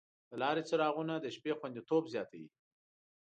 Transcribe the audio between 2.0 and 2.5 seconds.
زیاتوي.